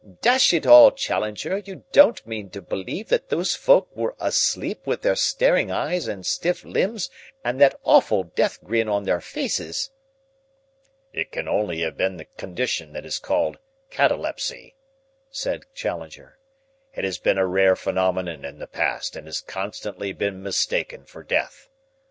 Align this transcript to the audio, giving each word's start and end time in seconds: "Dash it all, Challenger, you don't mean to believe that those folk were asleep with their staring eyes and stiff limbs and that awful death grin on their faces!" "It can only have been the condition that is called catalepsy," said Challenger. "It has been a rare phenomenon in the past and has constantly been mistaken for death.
"Dash 0.19 0.51
it 0.51 0.65
all, 0.65 0.89
Challenger, 0.89 1.59
you 1.59 1.83
don't 1.91 2.25
mean 2.25 2.49
to 2.49 2.59
believe 2.63 3.09
that 3.09 3.29
those 3.29 3.53
folk 3.53 3.87
were 3.95 4.15
asleep 4.19 4.79
with 4.87 5.03
their 5.03 5.15
staring 5.15 5.69
eyes 5.69 6.07
and 6.07 6.25
stiff 6.25 6.65
limbs 6.65 7.11
and 7.45 7.61
that 7.61 7.79
awful 7.83 8.23
death 8.23 8.63
grin 8.63 8.89
on 8.89 9.03
their 9.03 9.21
faces!" 9.21 9.91
"It 11.13 11.31
can 11.31 11.47
only 11.47 11.81
have 11.81 11.97
been 11.97 12.17
the 12.17 12.25
condition 12.25 12.93
that 12.93 13.05
is 13.05 13.19
called 13.19 13.59
catalepsy," 13.91 14.73
said 15.29 15.65
Challenger. 15.75 16.39
"It 16.95 17.03
has 17.03 17.19
been 17.19 17.37
a 17.37 17.45
rare 17.45 17.75
phenomenon 17.75 18.43
in 18.43 18.57
the 18.57 18.65
past 18.65 19.15
and 19.15 19.27
has 19.27 19.39
constantly 19.39 20.13
been 20.13 20.41
mistaken 20.41 21.05
for 21.05 21.21
death. 21.21 21.69